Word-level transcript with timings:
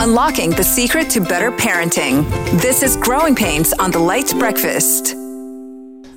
Unlocking 0.00 0.50
the 0.50 0.64
secret 0.64 1.08
to 1.10 1.20
better 1.20 1.50
parenting. 1.50 2.28
This 2.60 2.82
is 2.82 2.96
Growing 2.96 3.34
Pains 3.34 3.72
on 3.74 3.90
the 3.90 3.98
Lite 3.98 4.36
Breakfast. 4.38 5.23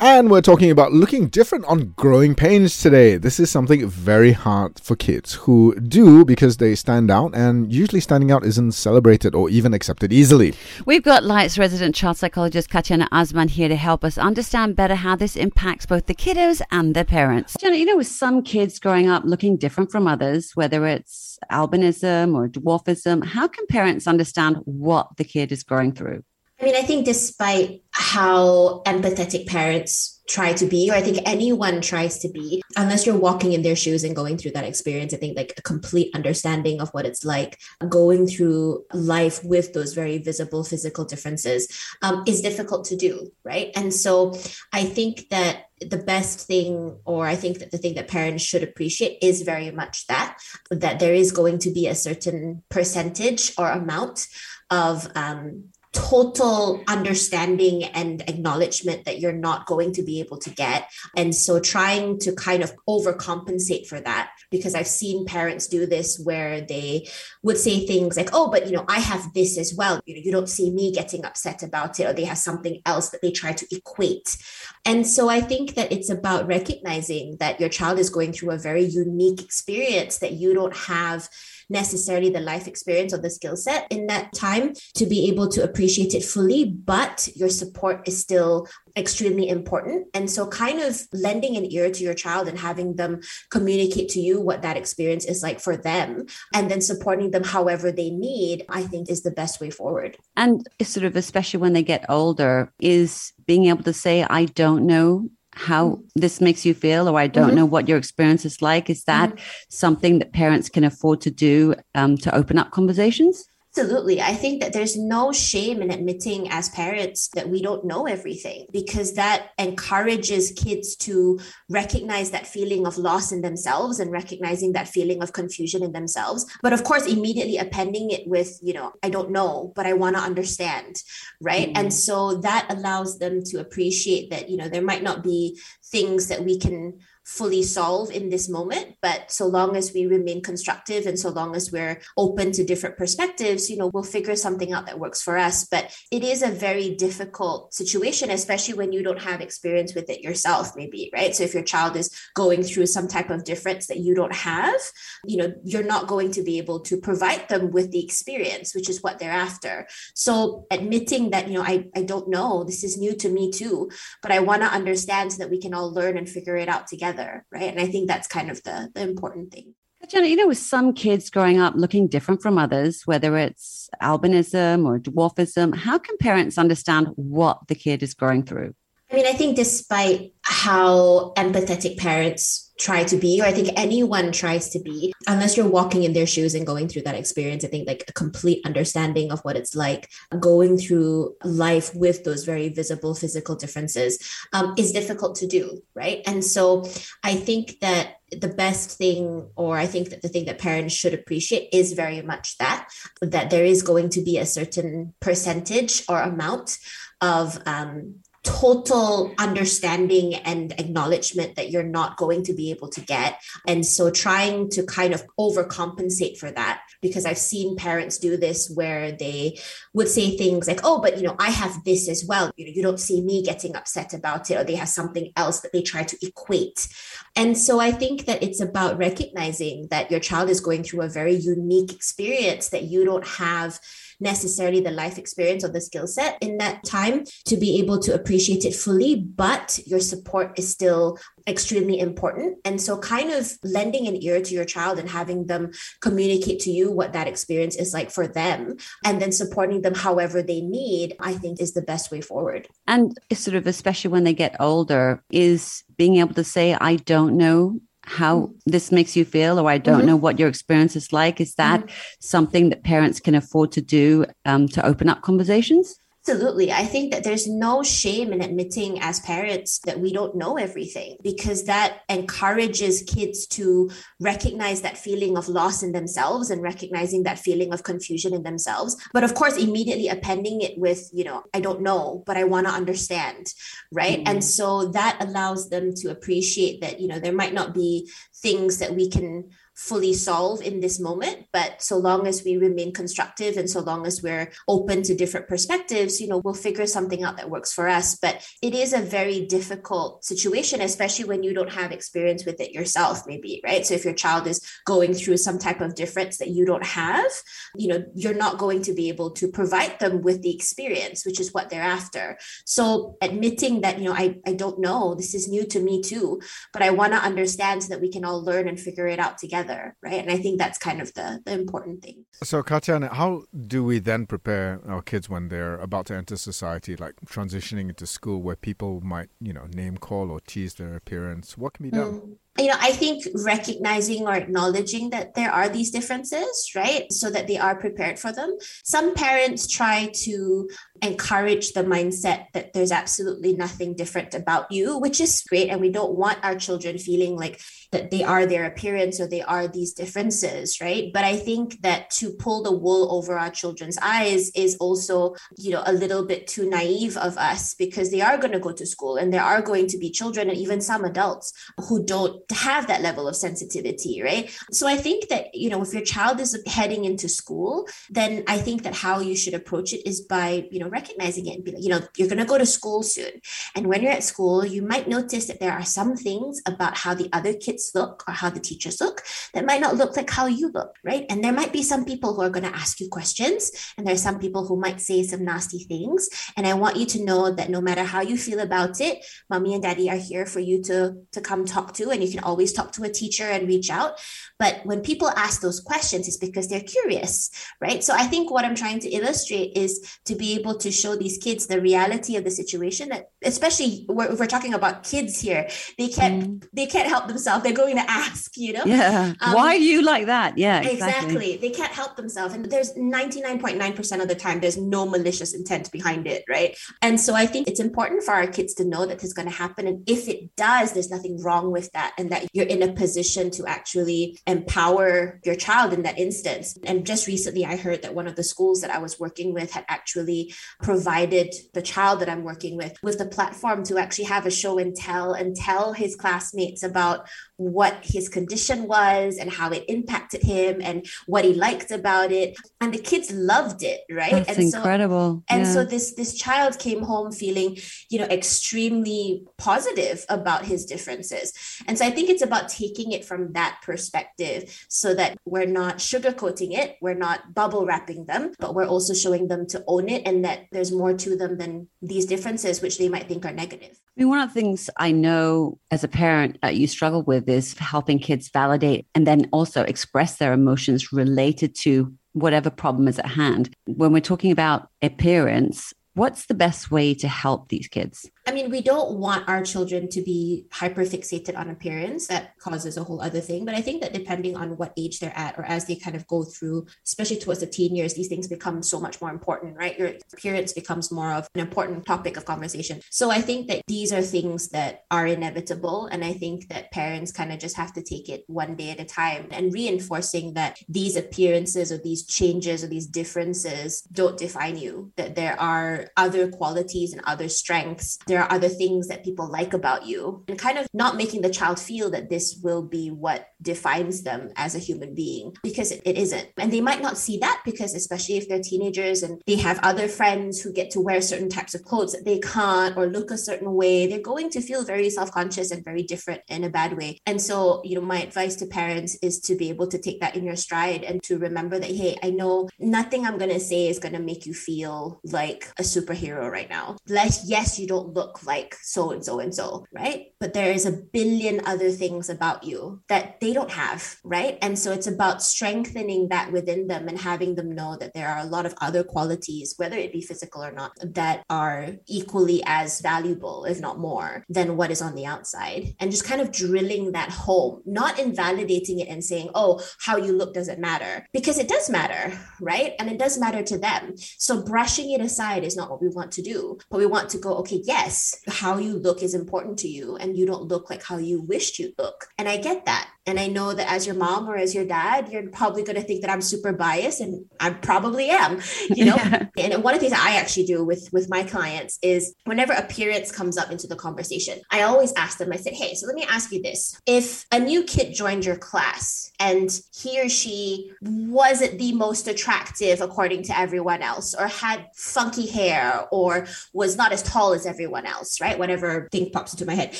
And 0.00 0.30
we're 0.30 0.42
talking 0.42 0.70
about 0.70 0.92
looking 0.92 1.26
different 1.26 1.64
on 1.64 1.92
growing 1.96 2.36
pains 2.36 2.80
today. 2.80 3.16
This 3.16 3.40
is 3.40 3.50
something 3.50 3.88
very 3.88 4.30
hard 4.30 4.78
for 4.78 4.94
kids 4.94 5.34
who 5.34 5.74
do 5.80 6.24
because 6.24 6.58
they 6.58 6.76
stand 6.76 7.10
out, 7.10 7.34
and 7.34 7.72
usually 7.72 8.00
standing 8.00 8.30
out 8.30 8.44
isn't 8.44 8.72
celebrated 8.72 9.34
or 9.34 9.50
even 9.50 9.74
accepted 9.74 10.12
easily. 10.12 10.54
We've 10.86 11.02
got 11.02 11.24
Lite's 11.24 11.58
resident 11.58 11.96
child 11.96 12.16
psychologist 12.16 12.70
Katiana 12.70 13.08
Azman 13.10 13.50
here 13.50 13.68
to 13.68 13.74
help 13.74 14.04
us 14.04 14.18
understand 14.18 14.76
better 14.76 14.94
how 14.94 15.16
this 15.16 15.34
impacts 15.34 15.84
both 15.84 16.06
the 16.06 16.14
kiddos 16.14 16.62
and 16.70 16.94
their 16.94 17.04
parents. 17.04 17.56
Jenna, 17.60 17.74
you 17.74 17.84
know, 17.84 17.96
with 17.96 18.06
some 18.06 18.44
kids 18.44 18.78
growing 18.78 19.08
up 19.08 19.24
looking 19.24 19.56
different 19.56 19.90
from 19.90 20.06
others, 20.06 20.52
whether 20.54 20.86
it's 20.86 21.40
albinism 21.50 22.36
or 22.36 22.48
dwarfism, 22.48 23.24
how 23.24 23.48
can 23.48 23.66
parents 23.66 24.06
understand 24.06 24.58
what 24.64 25.16
the 25.16 25.24
kid 25.24 25.50
is 25.50 25.64
growing 25.64 25.92
through? 25.92 26.22
I 26.60 26.64
mean, 26.64 26.74
I 26.74 26.82
think 26.82 27.04
despite 27.04 27.82
how 27.92 28.82
empathetic 28.84 29.46
parents 29.46 30.20
try 30.28 30.52
to 30.52 30.66
be, 30.66 30.90
or 30.90 30.94
I 30.94 31.00
think 31.00 31.18
anyone 31.24 31.80
tries 31.80 32.18
to 32.18 32.28
be, 32.28 32.62
unless 32.76 33.06
you're 33.06 33.16
walking 33.16 33.52
in 33.52 33.62
their 33.62 33.76
shoes 33.76 34.02
and 34.02 34.14
going 34.14 34.38
through 34.38 34.50
that 34.52 34.64
experience, 34.64 35.14
I 35.14 35.18
think 35.18 35.36
like 35.36 35.54
a 35.56 35.62
complete 35.62 36.14
understanding 36.14 36.80
of 36.80 36.90
what 36.90 37.06
it's 37.06 37.24
like 37.24 37.58
going 37.88 38.26
through 38.26 38.84
life 38.92 39.42
with 39.44 39.72
those 39.72 39.94
very 39.94 40.18
visible 40.18 40.64
physical 40.64 41.04
differences 41.04 41.68
um, 42.02 42.24
is 42.26 42.42
difficult 42.42 42.84
to 42.86 42.96
do, 42.96 43.32
right? 43.44 43.70
And 43.76 43.94
so 43.94 44.34
I 44.72 44.84
think 44.84 45.28
that 45.30 45.64
the 45.80 45.96
best 45.96 46.44
thing 46.48 46.98
or 47.04 47.24
i 47.28 47.36
think 47.36 47.60
that 47.60 47.70
the 47.70 47.78
thing 47.78 47.94
that 47.94 48.08
parents 48.08 48.42
should 48.42 48.64
appreciate 48.64 49.16
is 49.22 49.42
very 49.42 49.70
much 49.70 50.08
that 50.08 50.36
that 50.72 50.98
there 50.98 51.14
is 51.14 51.30
going 51.30 51.56
to 51.56 51.70
be 51.70 51.86
a 51.86 51.94
certain 51.94 52.64
percentage 52.68 53.52
or 53.56 53.70
amount 53.70 54.26
of 54.70 55.08
um, 55.14 55.70
total 55.98 56.82
understanding 56.86 57.84
and 57.84 58.22
acknowledgement 58.28 59.04
that 59.04 59.18
you're 59.18 59.32
not 59.32 59.66
going 59.66 59.92
to 59.92 60.02
be 60.02 60.20
able 60.20 60.38
to 60.38 60.50
get. 60.50 60.90
And 61.16 61.34
so 61.34 61.58
trying 61.58 62.18
to 62.20 62.32
kind 62.32 62.62
of 62.62 62.72
overcompensate 62.88 63.86
for 63.88 64.00
that, 64.00 64.30
because 64.50 64.74
I've 64.74 64.86
seen 64.86 65.26
parents 65.26 65.66
do 65.66 65.86
this 65.86 66.18
where 66.18 66.60
they 66.60 67.08
would 67.42 67.58
say 67.58 67.86
things 67.86 68.16
like, 68.16 68.30
oh, 68.32 68.48
but 68.50 68.66
you 68.66 68.72
know, 68.72 68.84
I 68.88 69.00
have 69.00 69.32
this 69.34 69.58
as 69.58 69.74
well. 69.74 70.00
You 70.06 70.14
know, 70.14 70.22
you 70.24 70.32
don't 70.32 70.48
see 70.48 70.70
me 70.70 70.92
getting 70.92 71.24
upset 71.24 71.62
about 71.62 71.98
it, 71.98 72.04
or 72.04 72.12
they 72.12 72.24
have 72.24 72.38
something 72.38 72.80
else 72.86 73.10
that 73.10 73.20
they 73.20 73.32
try 73.32 73.52
to 73.52 73.66
equate. 73.74 74.38
And 74.84 75.06
so 75.06 75.28
I 75.28 75.40
think 75.40 75.74
that 75.74 75.92
it's 75.92 76.10
about 76.10 76.46
recognizing 76.46 77.36
that 77.40 77.58
your 77.60 77.68
child 77.68 77.98
is 77.98 78.08
going 78.08 78.32
through 78.32 78.52
a 78.52 78.58
very 78.58 78.84
unique 78.84 79.42
experience 79.42 80.18
that 80.18 80.32
you 80.32 80.54
don't 80.54 80.76
have 80.76 81.28
necessarily 81.68 82.30
the 82.30 82.40
life 82.40 82.66
experience 82.66 83.12
or 83.12 83.18
the 83.18 83.30
skill 83.30 83.56
set 83.56 83.86
in 83.90 84.06
that 84.06 84.32
time 84.32 84.72
to 84.94 85.06
be 85.06 85.28
able 85.28 85.48
to 85.48 85.62
appreciate 85.62 86.14
it 86.14 86.24
fully, 86.24 86.64
but 86.64 87.28
your 87.34 87.48
support 87.48 88.06
is 88.06 88.20
still 88.20 88.66
extremely 88.96 89.48
important. 89.48 90.06
And 90.14 90.30
so, 90.30 90.46
kind 90.46 90.80
of 90.80 91.00
lending 91.12 91.56
an 91.56 91.70
ear 91.70 91.90
to 91.90 92.02
your 92.02 92.14
child 92.14 92.48
and 92.48 92.58
having 92.58 92.96
them 92.96 93.20
communicate 93.50 94.08
to 94.10 94.20
you 94.20 94.40
what 94.40 94.62
that 94.62 94.76
experience 94.76 95.24
is 95.24 95.42
like 95.42 95.60
for 95.60 95.76
them, 95.76 96.26
and 96.54 96.70
then 96.70 96.80
supporting 96.80 97.30
them 97.30 97.44
however 97.44 97.92
they 97.92 98.10
need, 98.10 98.64
I 98.68 98.82
think 98.82 99.08
is 99.08 99.22
the 99.22 99.30
best 99.30 99.60
way 99.60 99.70
forward. 99.70 100.16
And 100.36 100.66
sort 100.82 101.04
of, 101.04 101.16
especially 101.16 101.60
when 101.60 101.72
they 101.72 101.82
get 101.82 102.04
older, 102.08 102.72
is 102.80 103.32
being 103.46 103.66
able 103.66 103.84
to 103.84 103.92
say, 103.92 104.24
I 104.24 104.46
don't 104.46 104.86
know 104.86 105.28
how 105.58 105.98
this 106.14 106.40
makes 106.40 106.64
you 106.64 106.72
feel 106.72 107.08
or 107.08 107.18
i 107.18 107.26
don't 107.26 107.48
mm-hmm. 107.48 107.56
know 107.56 107.66
what 107.66 107.88
your 107.88 107.98
experience 107.98 108.44
is 108.44 108.62
like 108.62 108.88
is 108.88 109.04
that 109.04 109.30
mm-hmm. 109.30 109.44
something 109.68 110.18
that 110.20 110.32
parents 110.32 110.68
can 110.68 110.84
afford 110.84 111.20
to 111.20 111.30
do 111.30 111.74
um, 111.94 112.16
to 112.16 112.34
open 112.34 112.58
up 112.58 112.70
conversations 112.70 113.48
Absolutely. 113.76 114.20
I 114.20 114.34
think 114.34 114.60
that 114.60 114.72
there's 114.72 114.96
no 114.96 115.30
shame 115.30 115.82
in 115.82 115.90
admitting 115.90 116.50
as 116.50 116.68
parents 116.70 117.28
that 117.34 117.48
we 117.48 117.62
don't 117.62 117.84
know 117.84 118.06
everything 118.06 118.66
because 118.72 119.14
that 119.14 119.50
encourages 119.58 120.52
kids 120.52 120.96
to 120.96 121.38
recognize 121.68 122.30
that 122.30 122.46
feeling 122.46 122.86
of 122.86 122.98
loss 122.98 123.30
in 123.30 123.42
themselves 123.42 124.00
and 124.00 124.10
recognizing 124.10 124.72
that 124.72 124.88
feeling 124.88 125.22
of 125.22 125.32
confusion 125.32 125.82
in 125.82 125.92
themselves. 125.92 126.46
But 126.62 126.72
of 126.72 126.82
course, 126.82 127.06
immediately 127.06 127.58
appending 127.58 128.10
it 128.10 128.26
with, 128.26 128.58
you 128.62 128.72
know, 128.72 128.92
I 129.02 129.10
don't 129.10 129.30
know, 129.30 129.72
but 129.76 129.86
I 129.86 129.92
want 129.92 130.16
to 130.16 130.22
understand. 130.22 131.02
Right. 131.40 131.68
Mm-hmm. 131.68 131.76
And 131.76 131.94
so 131.94 132.38
that 132.40 132.66
allows 132.70 133.18
them 133.18 133.42
to 133.44 133.60
appreciate 133.60 134.30
that, 134.30 134.48
you 134.48 134.56
know, 134.56 134.68
there 134.68 134.82
might 134.82 135.02
not 135.02 135.22
be 135.22 135.60
things 135.84 136.28
that 136.28 136.44
we 136.44 136.58
can 136.58 136.98
fully 137.28 137.62
solve 137.62 138.10
in 138.10 138.30
this 138.30 138.48
moment 138.48 138.96
but 139.02 139.30
so 139.30 139.46
long 139.46 139.76
as 139.76 139.92
we 139.92 140.06
remain 140.06 140.42
constructive 140.42 141.06
and 141.06 141.18
so 141.18 141.28
long 141.28 141.54
as 141.54 141.70
we're 141.70 142.00
open 142.16 142.50
to 142.50 142.64
different 142.64 142.96
perspectives 142.96 143.68
you 143.68 143.76
know 143.76 143.90
we'll 143.92 144.02
figure 144.02 144.36
something 144.36 144.72
out 144.72 144.86
that 144.86 144.98
works 144.98 145.22
for 145.22 145.36
us. 145.38 145.64
But 145.64 145.94
it 146.10 146.22
is 146.24 146.42
a 146.42 146.50
very 146.50 146.94
difficult 146.94 147.74
situation 147.74 148.30
especially 148.30 148.74
when 148.74 148.92
you 148.92 149.02
don't 149.02 149.22
have 149.22 149.40
experience 149.40 149.94
with 149.94 150.08
it 150.10 150.22
yourself 150.22 150.72
maybe 150.76 151.10
right? 151.12 151.34
So 151.34 151.44
if 151.44 151.54
your 151.54 151.62
child 151.62 151.96
is 151.96 152.10
going 152.34 152.62
through 152.62 152.86
some 152.86 153.08
type 153.08 153.30
of 153.30 153.44
difference 153.44 153.86
that 153.88 153.98
you 153.98 154.14
don't 154.14 154.34
have 154.34 154.80
you 155.24 155.36
know 155.36 155.52
you're 155.64 155.90
not 155.94 156.06
going 156.06 156.30
to 156.32 156.42
be 156.42 156.58
able 156.58 156.80
to 156.80 156.96
provide 156.96 157.48
them 157.48 157.70
with 157.70 157.90
the 157.90 158.02
experience 158.02 158.74
which 158.74 158.88
is 158.88 159.02
what 159.02 159.18
they're 159.18 159.30
after. 159.48 159.86
So 160.14 160.66
admitting 160.70 161.30
that 161.30 161.48
you 161.48 161.54
know 161.54 161.62
i, 161.62 161.86
I 161.94 162.02
don't 162.02 162.28
know 162.28 162.64
this 162.64 162.84
is 162.84 162.96
new 162.98 163.14
to 163.16 163.28
me 163.28 163.50
too 163.50 163.90
but 164.22 164.32
i 164.32 164.38
want 164.38 164.62
to 164.62 164.68
understand 164.68 165.32
so 165.32 165.38
that 165.38 165.50
we 165.50 165.60
can 165.60 165.74
all 165.74 165.92
learn 165.92 166.16
and 166.16 166.28
figure 166.28 166.56
it 166.56 166.68
out 166.68 166.86
together 166.86 167.17
together, 167.18 167.44
right? 167.52 167.70
And 167.70 167.80
I 167.80 167.86
think 167.86 168.08
that's 168.08 168.28
kind 168.28 168.50
of 168.50 168.62
the, 168.62 168.90
the 168.94 169.02
important 169.02 169.52
thing. 169.52 169.74
Jenna, 170.08 170.28
you 170.28 170.36
know, 170.36 170.46
with 170.46 170.58
some 170.58 170.92
kids 170.94 171.28
growing 171.28 171.58
up 171.58 171.74
looking 171.76 172.06
different 172.06 172.40
from 172.40 172.56
others, 172.56 173.02
whether 173.04 173.36
it's 173.36 173.90
albinism 174.00 174.86
or 174.86 174.98
dwarfism, 174.98 175.74
how 175.74 175.98
can 175.98 176.16
parents 176.18 176.56
understand 176.56 177.08
what 177.16 177.58
the 177.66 177.74
kid 177.74 178.02
is 178.02 178.14
going 178.14 178.44
through? 178.44 178.74
I 179.10 179.16
mean, 179.16 179.26
I 179.26 179.32
think 179.32 179.56
despite 179.56 180.32
how 180.42 181.32
empathetic 181.36 181.98
parents 181.98 182.67
try 182.78 183.04
to 183.04 183.16
be, 183.16 183.40
or 183.40 183.44
I 183.44 183.52
think 183.52 183.70
anyone 183.76 184.32
tries 184.32 184.70
to 184.70 184.78
be, 184.78 185.12
unless 185.26 185.56
you're 185.56 185.68
walking 185.68 186.04
in 186.04 186.12
their 186.12 186.26
shoes 186.26 186.54
and 186.54 186.66
going 186.66 186.88
through 186.88 187.02
that 187.02 187.14
experience. 187.14 187.64
I 187.64 187.68
think 187.68 187.88
like 187.88 188.04
a 188.08 188.12
complete 188.12 188.64
understanding 188.64 189.32
of 189.32 189.40
what 189.40 189.56
it's 189.56 189.74
like 189.74 190.08
going 190.38 190.78
through 190.78 191.34
life 191.44 191.94
with 191.94 192.24
those 192.24 192.44
very 192.44 192.68
visible 192.68 193.14
physical 193.14 193.56
differences 193.56 194.18
um, 194.52 194.74
is 194.78 194.92
difficult 194.92 195.36
to 195.36 195.46
do, 195.46 195.82
right? 195.94 196.22
And 196.26 196.44
so 196.44 196.84
I 197.22 197.34
think 197.34 197.80
that 197.80 198.14
the 198.30 198.48
best 198.48 198.98
thing 198.98 199.48
or 199.56 199.78
i 199.78 199.86
think 199.86 200.10
that 200.10 200.20
the 200.20 200.28
thing 200.28 200.44
that 200.44 200.58
parents 200.58 200.94
should 200.94 201.14
appreciate 201.14 201.66
is 201.72 201.94
very 201.94 202.20
much 202.20 202.58
that 202.58 202.86
that 203.22 203.48
there 203.48 203.64
is 203.64 203.80
going 203.80 204.10
to 204.10 204.20
be 204.20 204.36
a 204.36 204.44
certain 204.44 205.14
percentage 205.20 206.02
or 206.10 206.20
amount 206.20 206.76
of 207.20 207.58
um, 207.66 208.16
total 208.48 209.34
understanding 209.38 210.34
and 210.34 210.72
acknowledgement 210.78 211.56
that 211.56 211.70
you're 211.70 211.82
not 211.82 212.16
going 212.16 212.42
to 212.44 212.54
be 212.54 212.70
able 212.70 212.88
to 212.88 213.00
get. 213.02 213.40
And 213.66 213.84
so 213.84 214.10
trying 214.10 214.70
to 214.70 214.84
kind 214.84 215.12
of 215.12 215.22
overcompensate 215.38 216.38
for 216.38 216.50
that, 216.52 216.80
because 217.02 217.26
I've 217.26 217.38
seen 217.38 217.76
parents 217.76 218.18
do 218.18 218.36
this 218.36 218.70
where 218.70 219.12
they 219.12 219.58
would 219.92 220.08
say 220.08 220.36
things 220.36 220.66
like, 220.66 220.80
oh, 220.82 221.00
but 221.00 221.18
you 221.18 221.24
know, 221.24 221.36
I 221.38 221.50
have 221.50 221.84
this 221.84 222.08
as 222.08 222.24
well. 222.26 222.50
You 222.56 222.66
know, 222.66 222.72
you 222.74 222.82
don't 222.82 222.98
see 222.98 223.20
me 223.20 223.42
getting 223.42 223.76
upset 223.76 224.14
about 224.14 224.50
it, 224.50 224.56
or 224.56 224.64
they 224.64 224.76
have 224.76 224.88
something 224.88 225.30
else 225.36 225.60
that 225.60 225.72
they 225.72 225.82
try 225.82 226.02
to 226.04 226.26
equate. 226.26 226.88
And 227.36 227.56
so 227.56 227.78
I 227.78 227.92
think 227.92 228.24
that 228.24 228.42
it's 228.42 228.60
about 228.60 228.98
recognizing 228.98 229.88
that 229.90 230.10
your 230.10 230.20
child 230.20 230.48
is 230.48 230.60
going 230.60 230.82
through 230.82 231.02
a 231.02 231.08
very 231.08 231.34
unique 231.34 231.92
experience 231.92 232.70
that 232.70 232.84
you 232.84 233.04
don't 233.04 233.26
have 233.26 233.78
necessarily 234.20 234.80
the 234.80 234.90
life 234.90 235.18
experience 235.18 235.64
or 235.64 235.68
the 235.68 235.80
skill 235.80 236.06
set 236.06 236.38
in 236.40 236.58
that 236.58 236.84
time 236.84 237.24
to 237.46 237.56
be 237.56 237.78
able 237.78 237.98
to 238.00 238.14
appreciate 238.14 238.64
it 238.64 238.74
fully, 238.74 239.16
but 239.16 239.78
your 239.86 240.00
support 240.00 240.58
is 240.58 240.70
still 240.70 241.18
extremely 241.46 241.98
important. 241.98 242.58
And 242.64 242.80
so, 242.80 242.98
kind 242.98 243.30
of 243.30 243.52
lending 243.64 244.06
an 244.06 244.22
ear 244.22 244.40
to 244.42 244.54
your 244.54 244.64
child 244.64 244.98
and 244.98 245.08
having 245.08 245.46
them 245.46 245.70
communicate 246.00 246.60
to 246.60 246.70
you 246.70 246.90
what 246.90 247.12
that 247.12 247.28
experience 247.28 247.76
is 247.76 247.94
like 247.94 248.10
for 248.10 248.26
them, 248.26 248.76
and 249.04 249.20
then 249.20 249.32
supporting 249.32 249.82
them 249.82 249.94
however 249.94 250.42
they 250.42 250.60
need, 250.60 251.16
I 251.20 251.34
think 251.34 251.60
is 251.60 251.74
the 251.74 251.82
best 251.82 252.10
way 252.10 252.20
forward. 252.20 252.68
And 252.86 253.16
sort 253.32 253.56
of, 253.56 253.66
especially 253.66 254.10
when 254.10 254.24
they 254.24 254.34
get 254.34 254.56
older, 254.60 255.22
is 255.30 255.84
being 255.96 256.16
able 256.16 256.34
to 256.34 256.44
say, 256.44 256.74
I 256.74 256.96
don't 256.96 257.36
know 257.36 257.80
how 258.08 258.50
this 258.66 258.90
makes 258.90 259.16
you 259.16 259.24
feel 259.24 259.58
or 259.58 259.68
i 259.68 259.78
don't 259.78 259.98
mm-hmm. 259.98 260.06
know 260.08 260.16
what 260.16 260.38
your 260.38 260.48
experience 260.48 260.96
is 260.96 261.12
like 261.12 261.40
is 261.40 261.54
that 261.54 261.80
mm-hmm. 261.80 261.90
something 262.20 262.70
that 262.70 262.82
parents 262.82 263.20
can 263.20 263.34
afford 263.34 263.70
to 263.72 263.80
do 263.80 264.24
um, 264.44 264.66
to 264.68 264.84
open 264.84 265.08
up 265.08 265.22
conversations 265.22 265.96
Absolutely. 266.28 266.70
I 266.70 266.84
think 266.84 267.10
that 267.12 267.24
there's 267.24 267.48
no 267.48 267.82
shame 267.82 268.34
in 268.34 268.42
admitting 268.42 269.00
as 269.00 269.18
parents 269.20 269.78
that 269.86 269.98
we 269.98 270.12
don't 270.12 270.34
know 270.34 270.58
everything 270.58 271.16
because 271.22 271.64
that 271.64 272.02
encourages 272.10 273.02
kids 273.02 273.46
to 273.46 273.90
recognize 274.20 274.82
that 274.82 274.98
feeling 274.98 275.38
of 275.38 275.48
loss 275.48 275.82
in 275.82 275.92
themselves 275.92 276.50
and 276.50 276.60
recognizing 276.60 277.22
that 277.22 277.38
feeling 277.38 277.72
of 277.72 277.82
confusion 277.82 278.34
in 278.34 278.42
themselves. 278.42 278.94
But 279.14 279.24
of 279.24 279.32
course, 279.32 279.56
immediately 279.56 280.08
appending 280.08 280.60
it 280.60 280.76
with, 280.76 281.08
you 281.14 281.24
know, 281.24 281.44
I 281.54 281.60
don't 281.60 281.80
know, 281.80 282.22
but 282.26 282.36
I 282.36 282.44
want 282.44 282.66
to 282.66 282.74
understand. 282.74 283.46
Right. 283.90 284.18
Mm-hmm. 284.18 284.28
And 284.28 284.44
so 284.44 284.88
that 284.88 285.16
allows 285.20 285.70
them 285.70 285.94
to 285.94 286.10
appreciate 286.10 286.82
that, 286.82 287.00
you 287.00 287.08
know, 287.08 287.18
there 287.18 287.32
might 287.32 287.54
not 287.54 287.72
be 287.72 288.10
things 288.42 288.80
that 288.80 288.94
we 288.94 289.08
can 289.08 289.48
fully 289.78 290.12
solve 290.12 290.60
in 290.60 290.80
this 290.80 290.98
moment. 290.98 291.46
But 291.52 291.80
so 291.80 291.96
long 291.96 292.26
as 292.26 292.42
we 292.44 292.56
remain 292.56 292.92
constructive 292.92 293.56
and 293.56 293.70
so 293.70 293.80
long 293.80 294.06
as 294.06 294.22
we're 294.22 294.50
open 294.66 295.04
to 295.04 295.14
different 295.14 295.46
perspectives, 295.46 296.20
you 296.20 296.26
know, 296.26 296.38
we'll 296.38 296.54
figure 296.54 296.86
something 296.86 297.22
out 297.22 297.36
that 297.36 297.48
works 297.48 297.72
for 297.72 297.88
us. 297.88 298.18
But 298.20 298.44
it 298.60 298.74
is 298.74 298.92
a 298.92 299.00
very 299.00 299.46
difficult 299.46 300.24
situation, 300.24 300.80
especially 300.80 301.26
when 301.26 301.44
you 301.44 301.54
don't 301.54 301.72
have 301.72 301.92
experience 301.92 302.44
with 302.44 302.60
it 302.60 302.72
yourself, 302.72 303.22
maybe, 303.26 303.60
right? 303.64 303.86
So 303.86 303.94
if 303.94 304.04
your 304.04 304.14
child 304.14 304.48
is 304.48 304.60
going 304.84 305.14
through 305.14 305.36
some 305.36 305.58
type 305.58 305.80
of 305.80 305.94
difference 305.94 306.38
that 306.38 306.50
you 306.50 306.66
don't 306.66 306.84
have, 306.84 307.30
you 307.76 307.88
know, 307.88 308.04
you're 308.14 308.34
not 308.34 308.58
going 308.58 308.82
to 308.82 308.92
be 308.92 309.08
able 309.08 309.30
to 309.30 309.46
provide 309.48 310.00
them 310.00 310.22
with 310.22 310.42
the 310.42 310.54
experience, 310.54 311.24
which 311.24 311.38
is 311.38 311.54
what 311.54 311.70
they're 311.70 311.82
after. 311.82 312.36
So 312.66 313.16
admitting 313.22 313.82
that, 313.82 313.98
you 313.98 314.06
know, 314.06 314.14
I, 314.14 314.36
I 314.44 314.54
don't 314.54 314.80
know, 314.80 315.14
this 315.14 315.34
is 315.34 315.48
new 315.48 315.64
to 315.66 315.80
me 315.80 316.02
too, 316.02 316.40
but 316.72 316.82
I 316.82 316.90
want 316.90 317.12
to 317.12 317.18
understand 317.18 317.84
so 317.84 317.90
that 317.90 318.00
we 318.00 318.10
can 318.10 318.24
all 318.24 318.42
learn 318.42 318.66
and 318.66 318.78
figure 318.78 319.06
it 319.06 319.20
out 319.20 319.38
together, 319.38 319.67
right? 320.02 320.20
And 320.20 320.30
I 320.30 320.38
think 320.38 320.58
that's 320.58 320.78
kind 320.78 321.00
of 321.00 321.12
the, 321.14 321.40
the 321.44 321.52
important 321.52 322.02
thing. 322.02 322.24
So, 322.42 322.62
Katya, 322.62 323.08
how 323.12 323.44
do 323.66 323.84
we 323.84 323.98
then 323.98 324.26
prepare 324.26 324.80
our 324.88 325.02
kids 325.02 325.28
when 325.28 325.48
they're 325.48 325.78
about 325.78 326.06
to 326.06 326.14
enter 326.14 326.36
society, 326.36 326.96
like 326.96 327.14
transitioning 327.26 327.88
into 327.88 328.06
school 328.06 328.42
where 328.42 328.56
people 328.56 329.00
might, 329.00 329.28
you 329.40 329.52
know, 329.52 329.66
name 329.72 329.96
call 329.98 330.30
or 330.30 330.40
tease 330.40 330.74
their 330.74 330.94
appearance? 330.94 331.56
What 331.56 331.74
can 331.74 331.84
be 331.84 331.90
done? 331.90 332.12
Mm 332.12 332.36
you 332.58 332.66
know, 332.66 332.76
I 332.78 332.90
think 332.92 333.24
recognizing 333.34 334.26
or 334.26 334.34
acknowledging 334.34 335.10
that 335.10 335.34
there 335.34 335.50
are 335.50 335.68
these 335.68 335.90
differences, 335.90 336.72
right? 336.74 337.10
So 337.12 337.30
that 337.30 337.46
they 337.46 337.56
are 337.56 337.76
prepared 337.76 338.18
for 338.18 338.32
them. 338.32 338.56
Some 338.84 339.14
parents 339.14 339.68
try 339.68 340.10
to 340.24 340.68
encourage 341.02 341.72
the 341.72 341.84
mindset 341.84 342.46
that 342.54 342.72
there's 342.72 342.90
absolutely 342.90 343.54
nothing 343.54 343.94
different 343.94 344.34
about 344.34 344.72
you, 344.72 344.98
which 344.98 345.20
is 345.20 345.44
great. 345.48 345.68
And 345.68 345.80
we 345.80 345.90
don't 345.90 346.16
want 346.16 346.44
our 346.44 346.56
children 346.56 346.98
feeling 346.98 347.36
like 347.36 347.60
that 347.92 348.10
they 348.10 348.22
are 348.22 348.44
their 348.44 348.66
appearance 348.66 349.20
or 349.20 349.26
they 349.26 349.42
are 349.42 349.66
these 349.66 349.92
differences, 349.94 350.80
right? 350.80 351.10
But 351.12 351.24
I 351.24 351.36
think 351.36 351.80
that 351.82 352.10
to 352.10 352.32
pull 352.32 352.62
the 352.62 352.76
wool 352.76 353.12
over 353.12 353.38
our 353.38 353.50
children's 353.50 353.98
eyes 354.02 354.50
is 354.54 354.76
also, 354.76 355.34
you 355.56 355.70
know, 355.70 355.82
a 355.86 355.92
little 355.92 356.26
bit 356.26 356.46
too 356.46 356.68
naive 356.68 357.16
of 357.16 357.38
us 357.38 357.74
because 357.74 358.10
they 358.10 358.20
are 358.20 358.36
going 358.36 358.52
to 358.52 358.58
go 358.58 358.72
to 358.72 358.84
school 358.84 359.16
and 359.16 359.32
there 359.32 359.42
are 359.42 359.62
going 359.62 359.86
to 359.88 359.98
be 359.98 360.10
children 360.10 360.50
and 360.50 360.58
even 360.58 360.80
some 360.80 361.04
adults 361.04 361.52
who 361.88 362.04
don't 362.04 362.46
have 362.54 362.86
that 362.86 363.02
level 363.02 363.28
of 363.28 363.36
sensitivity, 363.36 364.22
right? 364.22 364.50
So 364.70 364.86
I 364.86 364.96
think 364.96 365.28
that, 365.28 365.54
you 365.54 365.68
know, 365.68 365.82
if 365.82 365.92
your 365.92 366.02
child 366.02 366.40
is 366.40 366.58
heading 366.66 367.04
into 367.04 367.28
school, 367.28 367.86
then 368.08 368.44
I 368.46 368.58
think 368.58 368.82
that 368.82 368.94
how 368.94 369.20
you 369.20 369.36
should 369.36 369.54
approach 369.54 369.92
it 369.92 370.08
is 370.08 370.22
by, 370.22 370.66
you 370.70 370.80
know, 370.80 370.88
recognizing 370.88 371.46
it 371.46 371.56
and 371.56 371.64
be 371.64 371.72
like, 371.72 371.82
you 371.82 371.90
know, 371.90 372.00
you're 372.16 372.28
going 372.28 372.38
to 372.38 372.44
go 372.44 372.58
to 372.58 372.66
school 372.66 373.02
soon. 373.02 373.32
And 373.74 373.86
when 373.86 374.02
you're 374.02 374.12
at 374.12 374.24
school, 374.24 374.64
you 374.64 374.82
might 374.82 375.08
notice 375.08 375.46
that 375.46 375.60
there 375.60 375.72
are 375.72 375.84
some 375.84 376.16
things 376.16 376.62
about 376.66 376.96
how 376.96 377.14
the 377.14 377.28
other 377.32 377.54
kids 377.54 377.92
look 377.94 378.24
or 378.26 378.32
how 378.32 378.50
the 378.50 378.60
teachers 378.60 379.00
look 379.00 379.22
that 379.54 379.66
might 379.66 379.80
not 379.80 379.96
look 379.96 380.16
like 380.16 380.30
how 380.30 380.46
you 380.46 380.70
look, 380.72 380.96
right? 381.04 381.26
And 381.28 381.44
there 381.44 381.52
might 381.52 381.72
be 381.72 381.82
some 381.82 382.04
people 382.04 382.34
who 382.34 382.42
are 382.42 382.50
going 382.50 382.64
to 382.64 382.74
ask 382.74 383.00
you 383.00 383.08
questions, 383.08 383.70
and 383.96 384.06
there's 384.06 384.22
some 384.22 384.38
people 384.38 384.66
who 384.66 384.80
might 384.80 385.00
say 385.00 385.22
some 385.22 385.44
nasty 385.44 385.84
things. 385.84 386.28
And 386.56 386.66
I 386.66 386.74
want 386.74 386.96
you 386.96 387.06
to 387.06 387.24
know 387.24 387.52
that 387.52 387.70
no 387.70 387.80
matter 387.80 388.04
how 388.04 388.20
you 388.22 388.38
feel 388.38 388.60
about 388.60 389.00
it, 389.00 389.24
mommy 389.50 389.74
and 389.74 389.82
daddy 389.82 390.10
are 390.10 390.16
here 390.16 390.46
for 390.46 390.60
you 390.60 390.82
to, 390.84 391.16
to 391.32 391.40
come 391.40 391.64
talk 391.64 391.94
to, 391.94 392.10
and 392.10 392.22
you 392.22 392.30
can 392.30 392.37
always 392.40 392.72
talk 392.72 392.92
to 392.92 393.02
a 393.04 393.08
teacher 393.08 393.44
and 393.44 393.68
reach 393.68 393.90
out. 393.90 394.18
But 394.58 394.80
when 394.84 395.00
people 395.00 395.28
ask 395.30 395.60
those 395.60 395.80
questions, 395.80 396.26
it's 396.26 396.36
because 396.36 396.68
they're 396.68 396.80
curious, 396.80 397.50
right? 397.80 398.02
So 398.02 398.12
I 398.14 398.24
think 398.24 398.50
what 398.50 398.64
I'm 398.64 398.74
trying 398.74 398.98
to 399.00 399.08
illustrate 399.08 399.76
is 399.76 400.18
to 400.24 400.34
be 400.34 400.54
able 400.54 400.76
to 400.78 400.90
show 400.90 401.14
these 401.14 401.38
kids 401.38 401.66
the 401.66 401.80
reality 401.80 402.36
of 402.36 402.44
the 402.44 402.50
situation 402.50 403.10
that, 403.10 403.30
especially 403.44 404.06
if 404.08 404.38
we're 404.40 404.46
talking 404.46 404.74
about 404.74 405.04
kids 405.04 405.40
here, 405.40 405.68
they 405.96 406.08
can't 406.08 406.42
mm. 406.42 406.68
they 406.72 406.86
can't 406.86 407.08
help 407.08 407.28
themselves. 407.28 407.62
They're 407.62 407.72
going 407.72 407.96
to 407.96 408.10
ask, 408.10 408.56
you 408.56 408.72
know? 408.72 408.82
Yeah. 408.84 409.34
Um, 409.40 409.54
Why 409.54 409.74
are 409.74 409.76
you 409.76 410.02
like 410.02 410.26
that? 410.26 410.58
Yeah. 410.58 410.80
Exactly. 410.80 410.96
exactly. 410.96 411.56
They 411.56 411.70
can't 411.70 411.92
help 411.92 412.16
themselves. 412.16 412.54
And 412.54 412.64
there's 412.64 412.94
99.9% 412.94 414.22
of 414.22 414.28
the 414.28 414.34
time, 414.34 414.60
there's 414.60 414.76
no 414.76 415.06
malicious 415.06 415.54
intent 415.54 415.92
behind 415.92 416.26
it, 416.26 416.44
right? 416.48 416.76
And 417.02 417.20
so 417.20 417.34
I 417.34 417.46
think 417.46 417.68
it's 417.68 417.80
important 417.80 418.24
for 418.24 418.34
our 418.34 418.46
kids 418.46 418.74
to 418.74 418.84
know 418.84 419.06
that 419.06 419.18
this 419.18 419.28
is 419.28 419.34
going 419.34 419.48
to 419.48 419.54
happen. 419.54 419.86
And 419.86 420.08
if 420.08 420.28
it 420.28 420.56
does, 420.56 420.92
there's 420.92 421.10
nothing 421.10 421.40
wrong 421.42 421.70
with 421.70 421.92
that. 421.92 422.14
And 422.18 422.27
that 422.28 422.46
you're 422.52 422.66
in 422.66 422.82
a 422.82 422.92
position 422.92 423.50
to 423.52 423.66
actually 423.66 424.38
empower 424.46 425.40
your 425.44 425.54
child 425.54 425.92
in 425.92 426.02
that 426.02 426.18
instance. 426.18 426.76
And 426.84 427.06
just 427.06 427.26
recently, 427.26 427.64
I 427.64 427.76
heard 427.76 428.02
that 428.02 428.14
one 428.14 428.26
of 428.26 428.36
the 428.36 428.42
schools 428.42 428.80
that 428.80 428.90
I 428.90 428.98
was 428.98 429.18
working 429.18 429.54
with 429.54 429.72
had 429.72 429.84
actually 429.88 430.54
provided 430.82 431.54
the 431.74 431.82
child 431.82 432.20
that 432.20 432.28
I'm 432.28 432.44
working 432.44 432.76
with 432.76 432.96
with 433.02 433.18
the 433.18 433.26
platform 433.26 433.84
to 433.84 433.98
actually 433.98 434.24
have 434.24 434.46
a 434.46 434.50
show 434.50 434.78
and 434.78 434.94
tell 434.94 435.32
and 435.32 435.54
tell 435.54 435.92
his 435.92 436.16
classmates 436.16 436.82
about 436.82 437.28
what 437.56 437.98
his 438.02 438.28
condition 438.28 438.86
was 438.86 439.36
and 439.36 439.50
how 439.50 439.70
it 439.70 439.84
impacted 439.88 440.42
him 440.42 440.80
and 440.80 441.06
what 441.26 441.44
he 441.44 441.52
liked 441.54 441.90
about 441.90 442.30
it 442.30 442.56
and 442.80 442.94
the 442.94 442.98
kids 442.98 443.32
loved 443.32 443.82
it 443.82 444.00
right 444.10 444.30
That's 444.30 444.50
and 444.50 444.72
incredible 444.72 445.42
so, 445.48 445.54
and 445.54 445.64
yeah. 445.64 445.72
so 445.72 445.84
this 445.84 446.14
this 446.14 446.34
child 446.34 446.78
came 446.78 447.02
home 447.02 447.32
feeling 447.32 447.76
you 448.10 448.18
know 448.20 448.26
extremely 448.26 449.44
positive 449.58 450.24
about 450.28 450.64
his 450.64 450.84
differences 450.84 451.52
and 451.88 451.98
so 451.98 452.06
i 452.06 452.10
think 452.10 452.17
it's 452.26 452.42
about 452.42 452.68
taking 452.68 453.12
it 453.12 453.24
from 453.24 453.52
that 453.52 453.80
perspective 453.82 454.86
so 454.88 455.14
that 455.14 455.36
we're 455.44 455.66
not 455.66 455.98
sugarcoating 455.98 456.76
it 456.76 456.96
we're 457.00 457.14
not 457.14 457.54
bubble 457.54 457.86
wrapping 457.86 458.26
them 458.26 458.52
but 458.58 458.74
we're 458.74 458.86
also 458.86 459.14
showing 459.14 459.48
them 459.48 459.66
to 459.66 459.82
own 459.86 460.08
it 460.08 460.22
and 460.26 460.44
that 460.44 460.66
there's 460.72 460.92
more 460.92 461.14
to 461.14 461.36
them 461.36 461.58
than 461.58 461.88
these 462.02 462.26
differences 462.26 462.80
which 462.80 462.98
they 462.98 463.08
might 463.08 463.28
think 463.28 463.44
are 463.44 463.52
negative 463.52 464.00
i 464.16 464.20
mean 464.20 464.28
one 464.28 464.40
of 464.40 464.48
the 464.48 464.60
things 464.60 464.90
i 464.96 465.12
know 465.12 465.78
as 465.90 466.02
a 466.02 466.08
parent 466.08 466.58
uh, 466.64 466.68
you 466.68 466.86
struggle 466.86 467.22
with 467.22 467.48
is 467.48 467.76
helping 467.78 468.18
kids 468.18 468.48
validate 468.48 469.06
and 469.14 469.26
then 469.26 469.48
also 469.52 469.82
express 469.82 470.36
their 470.36 470.52
emotions 470.52 471.12
related 471.12 471.74
to 471.74 472.12
whatever 472.32 472.70
problem 472.70 473.08
is 473.08 473.18
at 473.18 473.26
hand. 473.26 473.74
When 473.86 474.12
we're 474.12 474.20
talking 474.20 474.52
about 474.52 474.88
appearance, 475.02 475.92
what's 476.14 476.46
the 476.46 476.54
best 476.54 476.90
way 476.90 477.14
to 477.14 477.28
help 477.28 477.68
these 477.68 477.88
kids? 477.88 478.30
I 478.48 478.50
mean, 478.50 478.70
we 478.70 478.80
don't 478.80 479.18
want 479.18 479.46
our 479.46 479.62
children 479.62 480.08
to 480.08 480.22
be 480.22 480.64
hyper 480.72 481.02
fixated 481.02 481.54
on 481.54 481.68
appearance. 481.68 482.28
That 482.28 482.58
causes 482.58 482.96
a 482.96 483.04
whole 483.04 483.20
other 483.20 483.40
thing. 483.40 483.66
But 483.66 483.74
I 483.74 483.82
think 483.82 484.00
that 484.00 484.14
depending 484.14 484.56
on 484.56 484.78
what 484.78 484.94
age 484.96 485.20
they're 485.20 485.36
at, 485.36 485.58
or 485.58 485.66
as 485.66 485.84
they 485.84 485.96
kind 485.96 486.16
of 486.16 486.26
go 486.26 486.44
through, 486.44 486.86
especially 487.04 487.36
towards 487.36 487.60
the 487.60 487.66
teen 487.66 487.94
years, 487.94 488.14
these 488.14 488.28
things 488.28 488.48
become 488.48 488.82
so 488.82 488.98
much 488.98 489.20
more 489.20 489.30
important, 489.30 489.76
right? 489.76 489.98
Your 489.98 490.12
appearance 490.32 490.72
becomes 490.72 491.12
more 491.12 491.30
of 491.30 491.46
an 491.54 491.60
important 491.60 492.06
topic 492.06 492.38
of 492.38 492.46
conversation. 492.46 493.02
So 493.10 493.30
I 493.30 493.42
think 493.42 493.68
that 493.68 493.82
these 493.86 494.14
are 494.14 494.22
things 494.22 494.70
that 494.70 495.04
are 495.10 495.26
inevitable. 495.26 496.06
And 496.06 496.24
I 496.24 496.32
think 496.32 496.68
that 496.68 496.90
parents 496.90 497.32
kind 497.32 497.52
of 497.52 497.58
just 497.58 497.76
have 497.76 497.92
to 497.92 498.02
take 498.02 498.30
it 498.30 498.44
one 498.46 498.76
day 498.76 498.92
at 498.92 499.00
a 499.00 499.04
time 499.04 499.48
and 499.50 499.74
reinforcing 499.74 500.54
that 500.54 500.78
these 500.88 501.16
appearances 501.16 501.92
or 501.92 501.98
these 501.98 502.24
changes 502.24 502.82
or 502.82 502.86
these 502.86 503.06
differences 503.06 504.00
don't 504.10 504.38
define 504.38 504.78
you, 504.78 505.12
that 505.16 505.34
there 505.34 505.60
are 505.60 506.08
other 506.16 506.48
qualities 506.48 507.12
and 507.12 507.20
other 507.26 507.50
strengths. 507.50 508.16
There 508.26 508.37
are 508.40 508.52
other 508.52 508.68
things 508.68 509.08
that 509.08 509.24
people 509.24 509.50
like 509.50 509.72
about 509.74 510.06
you 510.06 510.44
and 510.48 510.58
kind 510.58 510.78
of 510.78 510.86
not 510.92 511.16
making 511.16 511.42
the 511.42 511.50
child 511.50 511.78
feel 511.78 512.10
that 512.10 512.30
this 512.30 512.58
will 512.62 512.82
be 512.82 513.10
what 513.10 513.48
defines 513.60 514.22
them 514.22 514.50
as 514.56 514.74
a 514.74 514.78
human 514.78 515.14
being 515.14 515.54
because 515.62 515.90
it, 515.90 516.00
it 516.04 516.16
isn't. 516.16 516.48
And 516.56 516.72
they 516.72 516.80
might 516.80 517.02
not 517.02 517.18
see 517.18 517.38
that 517.38 517.62
because, 517.64 517.94
especially 517.94 518.36
if 518.36 518.48
they're 518.48 518.62
teenagers 518.62 519.22
and 519.22 519.42
they 519.46 519.56
have 519.56 519.80
other 519.82 520.08
friends 520.08 520.60
who 520.60 520.72
get 520.72 520.90
to 520.90 521.00
wear 521.00 521.20
certain 521.20 521.48
types 521.48 521.74
of 521.74 521.84
clothes 521.84 522.12
that 522.12 522.24
they 522.24 522.38
can't 522.38 522.96
or 522.96 523.06
look 523.06 523.30
a 523.30 523.38
certain 523.38 523.74
way, 523.74 524.06
they're 524.06 524.20
going 524.20 524.50
to 524.50 524.60
feel 524.60 524.84
very 524.84 525.10
self 525.10 525.32
conscious 525.32 525.70
and 525.70 525.84
very 525.84 526.02
different 526.02 526.42
in 526.48 526.64
a 526.64 526.70
bad 526.70 526.96
way. 526.96 527.18
And 527.26 527.40
so, 527.40 527.82
you 527.84 527.94
know, 527.94 528.06
my 528.06 528.22
advice 528.22 528.56
to 528.56 528.66
parents 528.66 529.18
is 529.22 529.40
to 529.40 529.54
be 529.54 529.68
able 529.68 529.88
to 529.88 529.98
take 529.98 530.20
that 530.20 530.36
in 530.36 530.44
your 530.44 530.56
stride 530.56 531.04
and 531.04 531.22
to 531.24 531.38
remember 531.38 531.78
that, 531.78 531.90
hey, 531.90 532.16
I 532.22 532.30
know 532.30 532.68
nothing 532.78 533.26
I'm 533.26 533.38
going 533.38 533.50
to 533.50 533.60
say 533.60 533.88
is 533.88 533.98
going 533.98 534.14
to 534.14 534.20
make 534.20 534.46
you 534.46 534.54
feel 534.54 535.20
like 535.24 535.68
a 535.78 535.82
superhero 535.82 536.50
right 536.50 536.68
now. 536.68 536.96
Less, 537.08 537.48
yes, 537.48 537.78
you 537.78 537.86
don't 537.86 538.14
look 538.14 538.27
look 538.28 538.46
like 538.46 538.76
so 538.82 539.10
and 539.12 539.24
so 539.24 539.40
and 539.40 539.54
so, 539.54 539.84
right? 539.92 540.26
But 540.40 540.54
there 540.54 540.70
is 540.70 540.86
a 540.86 540.92
billion 540.92 541.66
other 541.66 541.90
things 541.90 542.28
about 542.28 542.62
you 542.62 543.02
that 543.08 543.40
they 543.40 543.52
don't 543.52 543.72
have, 543.72 544.18
right? 544.22 544.56
And 544.62 544.78
so 544.78 544.92
it's 544.92 545.08
about 545.08 545.42
strengthening 545.42 546.28
that 546.28 546.52
within 546.52 546.86
them 546.86 547.08
and 547.08 547.18
having 547.18 547.56
them 547.56 547.72
know 547.72 547.96
that 547.98 548.14
there 548.14 548.28
are 548.28 548.38
a 548.38 548.46
lot 548.46 548.64
of 548.64 548.74
other 548.80 549.02
qualities, 549.02 549.74
whether 549.78 549.96
it 549.96 550.12
be 550.12 550.20
physical 550.20 550.62
or 550.62 550.70
not, 550.70 550.92
that 551.02 551.44
are 551.50 551.88
equally 552.06 552.62
as 552.66 553.00
valuable, 553.00 553.64
if 553.64 553.80
not 553.80 553.98
more, 553.98 554.44
than 554.48 554.76
what 554.76 554.92
is 554.92 555.02
on 555.02 555.16
the 555.16 555.26
outside. 555.26 555.94
And 555.98 556.12
just 556.12 556.24
kind 556.24 556.40
of 556.40 556.52
drilling 556.52 557.12
that 557.12 557.30
home, 557.30 557.82
not 557.84 558.18
invalidating 558.20 559.00
it 559.00 559.08
and 559.08 559.24
saying, 559.24 559.50
oh, 559.56 559.82
how 559.98 560.16
you 560.16 560.32
look 560.32 560.54
doesn't 560.54 560.78
matter, 560.78 561.26
because 561.32 561.58
it 561.58 561.68
does 561.68 561.90
matter, 561.90 562.38
right? 562.60 562.92
And 563.00 563.10
it 563.10 563.18
does 563.18 563.38
matter 563.38 563.64
to 563.64 563.78
them. 563.78 564.14
So 564.16 564.62
brushing 564.62 565.10
it 565.10 565.20
aside 565.20 565.64
is 565.64 565.76
not 565.76 565.90
what 565.90 566.00
we 566.00 566.08
want 566.08 566.30
to 566.32 566.42
do, 566.42 566.78
but 566.90 566.98
we 566.98 567.06
want 567.06 567.28
to 567.30 567.38
go, 567.38 567.54
okay, 567.56 567.80
yes, 567.84 568.40
how 568.46 568.78
you 568.78 568.94
look 568.94 569.22
is 569.22 569.34
important 569.34 569.78
to 569.80 569.88
you 569.88 570.16
and 570.16 570.27
you 570.36 570.46
don't 570.46 570.68
look 570.68 570.90
like 570.90 571.02
how 571.02 571.16
you 571.18 571.40
wished 571.40 571.78
you 571.78 571.92
look. 571.98 572.28
And 572.38 572.48
I 572.48 572.56
get 572.56 572.84
that. 572.86 573.10
And 573.28 573.38
I 573.38 573.46
know 573.46 573.74
that 573.74 573.92
as 573.92 574.06
your 574.06 574.16
mom 574.16 574.48
or 574.48 574.56
as 574.56 574.74
your 574.74 574.86
dad, 574.86 575.28
you're 575.30 575.50
probably 575.50 575.82
going 575.82 575.96
to 575.96 576.02
think 576.02 576.22
that 576.22 576.30
I'm 576.30 576.40
super 576.40 576.72
biased 576.72 577.20
and 577.20 577.44
I 577.60 577.68
probably 577.70 578.30
am, 578.30 578.62
you 578.88 579.04
know? 579.04 579.16
and 579.58 579.84
one 579.84 579.92
of 579.92 580.00
the 580.00 580.08
things 580.08 580.18
I 580.18 580.36
actually 580.36 580.64
do 580.64 580.82
with, 580.82 581.10
with 581.12 581.28
my 581.28 581.42
clients 581.42 581.98
is 582.00 582.34
whenever 582.44 582.72
appearance 582.72 583.30
comes 583.30 583.58
up 583.58 583.70
into 583.70 583.86
the 583.86 583.96
conversation, 583.96 584.60
I 584.70 584.80
always 584.80 585.12
ask 585.12 585.36
them, 585.36 585.52
I 585.52 585.56
said, 585.56 585.74
hey, 585.74 585.94
so 585.94 586.06
let 586.06 586.16
me 586.16 586.24
ask 586.26 586.50
you 586.50 586.62
this. 586.62 586.98
If 587.04 587.44
a 587.52 587.60
new 587.60 587.84
kid 587.84 588.14
joined 588.14 588.46
your 588.46 588.56
class 588.56 589.30
and 589.38 589.78
he 589.94 590.22
or 590.22 590.30
she 590.30 590.90
wasn't 591.02 591.78
the 591.78 591.92
most 591.92 592.28
attractive 592.28 593.02
according 593.02 593.42
to 593.42 593.58
everyone 593.58 594.00
else 594.00 594.34
or 594.34 594.46
had 594.46 594.86
funky 594.94 595.46
hair 595.46 596.06
or 596.10 596.46
was 596.72 596.96
not 596.96 597.12
as 597.12 597.22
tall 597.22 597.52
as 597.52 597.66
everyone 597.66 598.06
else, 598.06 598.40
right? 598.40 598.58
Whatever 598.58 599.06
thing 599.12 599.30
pops 599.30 599.52
into 599.52 599.66
my 599.66 599.74
head. 599.74 599.94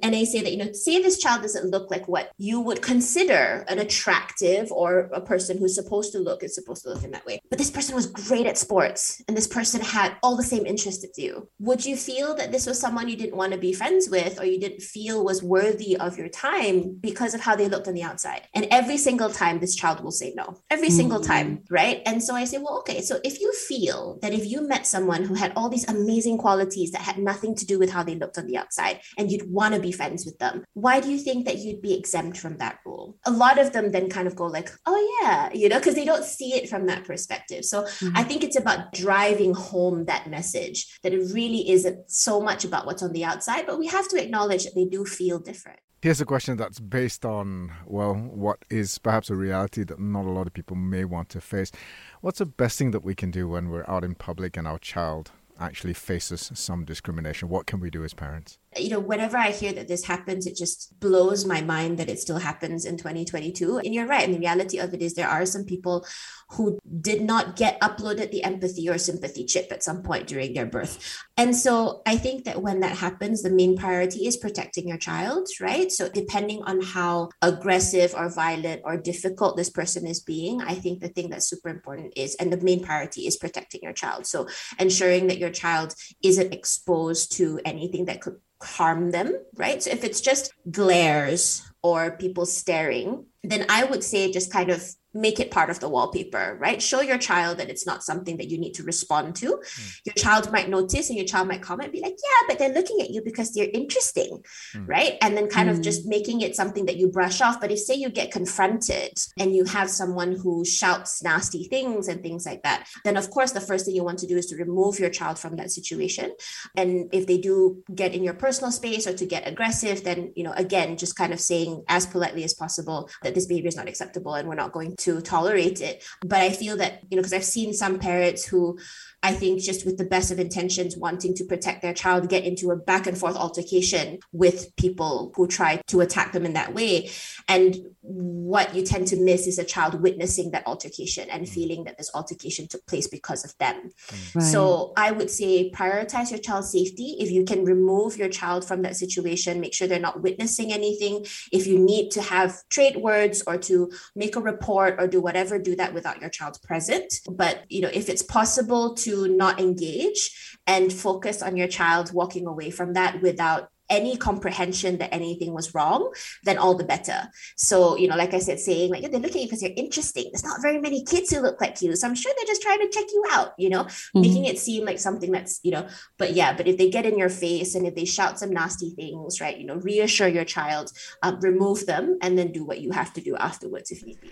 And 0.00 0.14
I 0.14 0.22
say 0.22 0.42
that, 0.42 0.52
you 0.52 0.58
know, 0.58 0.72
say 0.72 1.02
this 1.02 1.18
child 1.18 1.42
doesn't 1.42 1.68
look 1.68 1.90
like 1.90 2.06
what 2.06 2.30
you 2.38 2.60
would 2.60 2.83
consider 2.84 3.64
an 3.68 3.78
attractive 3.78 4.70
or 4.70 5.10
a 5.12 5.20
person 5.20 5.58
who's 5.58 5.74
supposed 5.74 6.12
to 6.12 6.18
look 6.18 6.42
is 6.42 6.54
supposed 6.54 6.82
to 6.82 6.90
look 6.90 7.02
in 7.02 7.10
that 7.12 7.24
way. 7.24 7.40
But 7.48 7.58
this 7.58 7.70
person 7.70 7.94
was 7.94 8.06
great 8.06 8.46
at 8.46 8.58
sports 8.58 9.22
and 9.26 9.36
this 9.36 9.46
person 9.46 9.80
had 9.80 10.16
all 10.22 10.36
the 10.36 10.42
same 10.42 10.66
interests 10.66 11.02
as 11.02 11.18
you. 11.18 11.48
Would 11.58 11.84
you 11.84 11.96
feel 11.96 12.34
that 12.34 12.52
this 12.52 12.66
was 12.66 12.78
someone 12.78 13.08
you 13.08 13.16
didn't 13.16 13.36
want 13.36 13.52
to 13.52 13.58
be 13.58 13.72
friends 13.72 14.10
with 14.10 14.38
or 14.38 14.44
you 14.44 14.60
didn't 14.60 14.82
feel 14.82 15.24
was 15.24 15.42
worthy 15.42 15.96
of 15.96 16.18
your 16.18 16.28
time 16.28 16.98
because 17.00 17.34
of 17.34 17.40
how 17.40 17.56
they 17.56 17.68
looked 17.68 17.88
on 17.88 17.94
the 17.94 18.02
outside? 18.02 18.42
And 18.54 18.66
every 18.70 18.98
single 18.98 19.30
time 19.30 19.60
this 19.60 19.74
child 19.74 20.04
will 20.04 20.10
say 20.10 20.34
no. 20.36 20.60
Every 20.70 20.88
mm-hmm. 20.88 20.96
single 20.96 21.20
time, 21.20 21.62
right? 21.70 22.02
And 22.04 22.22
so 22.22 22.34
I 22.34 22.44
say, 22.44 22.58
well, 22.58 22.78
okay, 22.80 23.00
so 23.00 23.18
if 23.24 23.40
you 23.40 23.52
feel 23.54 24.18
that 24.20 24.34
if 24.34 24.46
you 24.46 24.68
met 24.68 24.86
someone 24.86 25.24
who 25.24 25.34
had 25.34 25.52
all 25.56 25.70
these 25.70 25.88
amazing 25.88 26.36
qualities 26.38 26.90
that 26.92 27.00
had 27.00 27.18
nothing 27.18 27.54
to 27.56 27.66
do 27.66 27.78
with 27.78 27.90
how 27.90 28.02
they 28.02 28.14
looked 28.14 28.36
on 28.36 28.46
the 28.46 28.58
outside 28.58 29.00
and 29.16 29.30
you'd 29.30 29.50
want 29.50 29.74
to 29.74 29.80
be 29.80 29.92
friends 29.92 30.26
with 30.26 30.38
them, 30.38 30.64
why 30.74 31.00
do 31.00 31.10
you 31.10 31.18
think 31.18 31.46
that 31.46 31.58
you'd 31.58 31.80
be 31.80 31.94
exempt 31.94 32.36
from 32.36 32.58
that? 32.58 32.73
That 32.74 32.88
rule. 32.88 33.16
A 33.26 33.30
lot 33.30 33.58
of 33.58 33.72
them 33.72 33.92
then 33.92 34.08
kind 34.08 34.26
of 34.26 34.36
go 34.36 34.46
like, 34.46 34.70
oh 34.86 35.18
yeah, 35.22 35.50
you 35.52 35.68
know, 35.68 35.78
because 35.78 35.94
they 35.94 36.04
don't 36.04 36.24
see 36.24 36.54
it 36.54 36.68
from 36.68 36.86
that 36.86 37.04
perspective. 37.04 37.64
So 37.64 37.82
mm-hmm. 37.82 38.16
I 38.16 38.22
think 38.22 38.42
it's 38.44 38.56
about 38.56 38.92
driving 38.92 39.54
home 39.54 40.06
that 40.06 40.28
message 40.28 40.98
that 41.02 41.12
it 41.12 41.32
really 41.32 41.70
isn't 41.70 42.10
so 42.10 42.40
much 42.40 42.64
about 42.64 42.86
what's 42.86 43.02
on 43.02 43.12
the 43.12 43.24
outside, 43.24 43.66
but 43.66 43.78
we 43.78 43.86
have 43.88 44.08
to 44.08 44.22
acknowledge 44.22 44.64
that 44.64 44.74
they 44.74 44.84
do 44.84 45.04
feel 45.04 45.38
different. 45.38 45.78
Here's 46.02 46.20
a 46.20 46.26
question 46.26 46.58
that's 46.58 46.80
based 46.80 47.24
on, 47.24 47.72
well, 47.86 48.14
what 48.14 48.58
is 48.68 48.98
perhaps 48.98 49.30
a 49.30 49.36
reality 49.36 49.84
that 49.84 49.98
not 49.98 50.26
a 50.26 50.30
lot 50.30 50.46
of 50.46 50.52
people 50.52 50.76
may 50.76 51.06
want 51.06 51.30
to 51.30 51.40
face. 51.40 51.72
What's 52.20 52.40
the 52.40 52.46
best 52.46 52.78
thing 52.78 52.90
that 52.90 53.02
we 53.02 53.14
can 53.14 53.30
do 53.30 53.48
when 53.48 53.70
we're 53.70 53.88
out 53.88 54.04
in 54.04 54.14
public 54.14 54.56
and 54.58 54.68
our 54.68 54.78
child 54.78 55.30
actually 55.58 55.94
faces 55.94 56.50
some 56.52 56.84
discrimination? 56.84 57.48
What 57.48 57.66
can 57.66 57.80
we 57.80 57.88
do 57.88 58.04
as 58.04 58.12
parents? 58.12 58.58
You 58.76 58.90
know, 58.90 59.00
whenever 59.00 59.36
I 59.36 59.50
hear 59.50 59.72
that 59.72 59.88
this 59.88 60.04
happens, 60.04 60.46
it 60.46 60.56
just 60.56 60.98
blows 61.00 61.44
my 61.44 61.60
mind 61.60 61.98
that 61.98 62.08
it 62.08 62.18
still 62.18 62.38
happens 62.38 62.84
in 62.84 62.96
2022. 62.96 63.78
And 63.78 63.94
you're 63.94 64.06
right. 64.06 64.24
And 64.24 64.34
the 64.34 64.38
reality 64.38 64.78
of 64.78 64.94
it 64.94 65.02
is 65.02 65.14
there 65.14 65.28
are 65.28 65.46
some 65.46 65.64
people 65.64 66.06
who 66.50 66.78
did 67.00 67.22
not 67.22 67.56
get 67.56 67.80
uploaded 67.80 68.30
the 68.30 68.44
empathy 68.44 68.88
or 68.88 68.98
sympathy 68.98 69.44
chip 69.44 69.72
at 69.72 69.82
some 69.82 70.02
point 70.02 70.26
during 70.26 70.54
their 70.54 70.66
birth. 70.66 71.22
And 71.36 71.56
so 71.56 72.02
I 72.06 72.16
think 72.16 72.44
that 72.44 72.62
when 72.62 72.80
that 72.80 72.96
happens, 72.96 73.42
the 73.42 73.50
main 73.50 73.76
priority 73.76 74.26
is 74.26 74.36
protecting 74.36 74.88
your 74.88 74.98
child, 74.98 75.48
right? 75.60 75.90
So 75.90 76.08
depending 76.08 76.62
on 76.62 76.80
how 76.80 77.30
aggressive 77.42 78.14
or 78.14 78.28
violent 78.28 78.82
or 78.84 78.96
difficult 78.96 79.56
this 79.56 79.70
person 79.70 80.06
is 80.06 80.20
being, 80.20 80.60
I 80.62 80.74
think 80.74 81.00
the 81.00 81.08
thing 81.08 81.30
that's 81.30 81.48
super 81.48 81.68
important 81.68 82.12
is, 82.16 82.34
and 82.36 82.52
the 82.52 82.60
main 82.60 82.84
priority 82.84 83.26
is 83.26 83.36
protecting 83.36 83.80
your 83.82 83.92
child. 83.92 84.26
So 84.26 84.46
ensuring 84.78 85.28
that 85.28 85.38
your 85.38 85.50
child 85.50 85.94
isn't 86.22 86.52
exposed 86.52 87.32
to 87.32 87.60
anything 87.64 88.04
that 88.06 88.20
could 88.20 88.36
harm 88.64 89.10
them, 89.10 89.38
right? 89.56 89.82
So 89.82 89.90
if 89.90 90.04
it's 90.04 90.20
just 90.20 90.52
glares 90.70 91.62
or 91.82 92.16
people 92.16 92.46
staring, 92.46 93.26
then 93.44 93.66
I 93.68 93.84
would 93.84 94.02
say 94.02 94.32
just 94.32 94.52
kind 94.52 94.70
of 94.70 94.84
make 95.14 95.38
it 95.38 95.50
part 95.50 95.70
of 95.70 95.78
the 95.78 95.88
wallpaper, 95.88 96.58
right? 96.60 96.82
Show 96.82 97.00
your 97.00 97.18
child 97.18 97.58
that 97.58 97.70
it's 97.70 97.86
not 97.86 98.02
something 98.02 98.36
that 98.38 98.50
you 98.50 98.58
need 98.58 98.74
to 98.74 98.82
respond 98.82 99.36
to. 99.36 99.46
Mm. 99.46 100.00
Your 100.06 100.14
child 100.14 100.52
might 100.52 100.68
notice 100.68 101.08
and 101.08 101.16
your 101.16 101.26
child 101.26 101.46
might 101.46 101.62
comment, 101.62 101.92
be 101.92 102.00
like, 102.00 102.16
yeah, 102.22 102.46
but 102.48 102.58
they're 102.58 102.74
looking 102.74 103.00
at 103.00 103.10
you 103.10 103.22
because 103.24 103.54
they're 103.54 103.70
interesting, 103.72 104.42
mm. 104.74 104.88
right? 104.88 105.16
And 105.22 105.36
then 105.36 105.48
kind 105.48 105.68
mm. 105.68 105.72
of 105.72 105.80
just 105.80 106.02
hmm. 106.02 106.10
making 106.10 106.40
it 106.40 106.56
something 106.56 106.86
that 106.86 106.96
you 106.96 107.08
brush 107.08 107.40
off. 107.40 107.60
But 107.60 107.70
if, 107.70 107.78
say, 107.78 107.94
you 107.94 108.10
get 108.10 108.32
confronted 108.32 109.16
and 109.38 109.54
you 109.54 109.64
have 109.64 109.88
someone 109.88 110.32
who 110.32 110.64
shouts 110.64 111.22
nasty 111.22 111.64
things 111.68 112.08
and 112.08 112.20
things 112.20 112.44
like 112.44 112.62
that, 112.64 112.88
then 113.04 113.16
of 113.16 113.30
course, 113.30 113.52
the 113.52 113.60
first 113.60 113.86
thing 113.86 113.94
you 113.94 114.02
want 114.02 114.18
to 114.18 114.26
do 114.26 114.36
is 114.36 114.46
to 114.46 114.56
remove 114.56 114.98
your 114.98 115.10
child 115.10 115.38
from 115.38 115.56
that 115.56 115.70
situation. 115.70 116.32
And 116.76 117.08
if 117.12 117.26
they 117.28 117.38
do 117.38 117.84
get 117.94 118.14
in 118.14 118.24
your 118.24 118.34
personal 118.34 118.72
space 118.72 119.06
or 119.06 119.14
to 119.14 119.26
get 119.26 119.46
aggressive, 119.46 120.02
then, 120.02 120.32
you 120.34 120.42
know, 120.42 120.52
again, 120.56 120.96
just 120.96 121.14
kind 121.14 121.32
of 121.32 121.40
saying 121.40 121.84
as 121.88 122.06
politely 122.06 122.42
as 122.42 122.54
possible 122.54 123.08
that 123.22 123.33
this 123.34 123.46
behavior 123.46 123.68
is 123.68 123.76
not 123.76 123.88
acceptable 123.88 124.34
and 124.34 124.48
we're 124.48 124.54
not 124.54 124.72
going 124.72 124.96
to 124.96 125.04
to 125.04 125.20
tolerate 125.20 125.80
it. 125.80 126.02
But 126.20 126.40
I 126.40 126.50
feel 126.50 126.76
that, 126.78 127.02
you 127.10 127.16
know, 127.16 127.22
because 127.22 127.32
I've 127.32 127.44
seen 127.44 127.72
some 127.74 127.98
parents 127.98 128.44
who 128.44 128.78
I 129.24 129.32
think 129.32 129.62
just 129.62 129.86
with 129.86 129.96
the 129.96 130.04
best 130.04 130.30
of 130.30 130.38
intentions, 130.38 130.98
wanting 130.98 131.34
to 131.36 131.44
protect 131.44 131.80
their 131.80 131.94
child, 131.94 132.28
get 132.28 132.44
into 132.44 132.70
a 132.70 132.76
back 132.76 133.06
and 133.06 133.16
forth 133.16 133.36
altercation 133.36 134.18
with 134.32 134.76
people 134.76 135.32
who 135.34 135.46
try 135.46 135.80
to 135.86 136.02
attack 136.02 136.32
them 136.32 136.44
in 136.44 136.52
that 136.52 136.74
way. 136.74 137.10
And 137.48 137.74
what 138.02 138.74
you 138.74 138.84
tend 138.84 139.06
to 139.08 139.16
miss 139.16 139.46
is 139.46 139.58
a 139.58 139.64
child 139.64 140.02
witnessing 140.02 140.50
that 140.50 140.66
altercation 140.66 141.30
and 141.30 141.44
mm. 141.44 141.48
feeling 141.48 141.84
that 141.84 141.96
this 141.96 142.10
altercation 142.14 142.68
took 142.68 142.86
place 142.86 143.08
because 143.08 143.46
of 143.46 143.56
them. 143.56 143.92
Mm. 144.08 144.34
Right. 144.34 144.44
So 144.44 144.92
I 144.94 145.10
would 145.10 145.30
say 145.30 145.70
prioritize 145.70 146.30
your 146.30 146.40
child's 146.40 146.70
safety. 146.70 147.16
If 147.18 147.30
you 147.30 147.46
can 147.46 147.64
remove 147.64 148.18
your 148.18 148.28
child 148.28 148.68
from 148.68 148.82
that 148.82 148.94
situation, 148.94 149.58
make 149.58 149.72
sure 149.72 149.88
they're 149.88 149.98
not 149.98 150.20
witnessing 150.20 150.70
anything. 150.70 151.24
If 151.50 151.66
you 151.66 151.78
need 151.78 152.10
to 152.10 152.20
have 152.20 152.58
trade 152.68 152.96
words 152.96 153.23
or 153.46 153.58
to 153.58 153.90
make 154.14 154.36
a 154.36 154.40
report 154.40 154.96
or 154.98 155.06
do 155.06 155.20
whatever, 155.20 155.58
do 155.58 155.76
that 155.76 155.94
without 155.94 156.20
your 156.20 156.30
child 156.30 156.58
present. 156.62 157.12
But 157.30 157.64
you 157.68 157.80
know, 157.80 157.90
if 157.92 158.08
it's 158.08 158.22
possible 158.22 158.94
to 158.96 159.28
not 159.28 159.60
engage 159.60 160.58
and 160.66 160.92
focus 160.92 161.42
on 161.42 161.56
your 161.56 161.68
child 161.68 162.12
walking 162.12 162.46
away 162.46 162.70
from 162.70 162.94
that 162.94 163.20
without 163.22 163.68
any 163.90 164.16
comprehension 164.16 164.98
that 164.98 165.12
anything 165.12 165.52
was 165.52 165.74
wrong, 165.74 166.12
then 166.44 166.58
all 166.58 166.74
the 166.74 166.84
better. 166.84 167.28
So, 167.56 167.96
you 167.96 168.08
know, 168.08 168.16
like 168.16 168.34
I 168.34 168.38
said, 168.38 168.58
saying 168.60 168.90
like 168.90 169.02
they're 169.10 169.20
looking 169.20 169.36
at 169.36 169.42
you 169.42 169.46
because 169.46 169.62
you're 169.62 169.72
interesting. 169.76 170.24
There's 170.32 170.44
not 170.44 170.62
very 170.62 170.80
many 170.80 171.04
kids 171.04 171.30
who 171.30 171.40
look 171.40 171.60
like 171.60 171.80
you. 171.82 171.94
So 171.96 172.08
I'm 172.08 172.14
sure 172.14 172.32
they're 172.36 172.46
just 172.46 172.62
trying 172.62 172.80
to 172.80 172.88
check 172.88 173.06
you 173.12 173.24
out, 173.30 173.54
you 173.58 173.70
know, 173.70 173.84
mm-hmm. 173.84 174.20
making 174.20 174.44
it 174.46 174.58
seem 174.58 174.84
like 174.84 174.98
something 174.98 175.30
that's, 175.30 175.60
you 175.62 175.70
know, 175.70 175.86
but 176.18 176.32
yeah, 176.32 176.56
but 176.56 176.66
if 176.66 176.78
they 176.78 176.90
get 176.90 177.06
in 177.06 177.18
your 177.18 177.28
face 177.28 177.74
and 177.74 177.86
if 177.86 177.94
they 177.94 178.04
shout 178.04 178.38
some 178.38 178.50
nasty 178.50 178.90
things, 178.90 179.40
right, 179.40 179.58
you 179.58 179.66
know, 179.66 179.76
reassure 179.76 180.28
your 180.28 180.44
child, 180.44 180.90
um, 181.22 181.40
remove 181.40 181.86
them, 181.86 182.18
and 182.22 182.38
then 182.38 182.52
do 182.52 182.64
what 182.64 182.80
you 182.80 182.90
have 182.92 183.12
to 183.14 183.20
do 183.20 183.36
afterwards 183.36 183.90
if 183.90 184.04
need 184.04 184.20
be. 184.20 184.30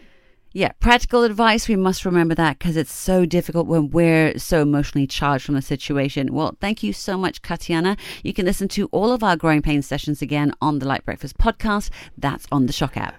Yeah, 0.55 0.73
practical 0.81 1.25
advice. 1.25 1.67
We 1.67 1.77
must 1.77 2.05
remember 2.05 2.35
that 2.35 2.59
because 2.59 2.77
it's 2.77 2.93
so 2.93 3.25
difficult 3.25 3.67
when 3.67 3.91
we're 3.91 4.39
so 4.39 4.63
emotionally 4.63 5.07
charged 5.07 5.47
from 5.47 5.55
the 5.55 5.63
situation. 5.63 6.33
Well, 6.33 6.57
thank 6.61 6.83
you 6.83 6.93
so 6.93 7.17
much, 7.17 7.41
Katiana. 7.41 7.97
You 8.23 8.35
can 8.35 8.45
listen 8.45 8.69
to 8.69 8.87
all 8.93 9.13
of 9.13 9.23
our 9.23 9.37
Growing 9.37 9.63
Pains 9.63 9.87
sessions 9.87 10.21
again 10.21 10.53
on 10.61 10.79
the 10.79 10.87
Lite 10.87 11.05
Breakfast 11.05 11.39
podcast. 11.39 11.91
That's 12.19 12.47
on 12.53 12.67
the 12.67 12.73
SYOK 12.73 12.97
app. 12.99 13.15